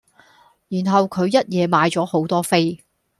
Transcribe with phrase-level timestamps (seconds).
[0.67, 2.83] 然後佢一野買左好多飛